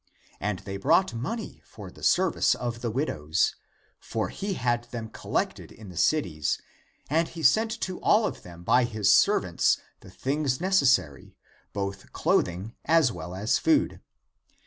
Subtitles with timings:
[0.39, 3.55] And they brought money for the service of the widows.
[3.99, 6.59] For he had them collected in the cities,
[7.07, 11.35] and he sent to all of them by his servants (deacons) the things neces sary,
[11.71, 14.01] both clothing as well as food.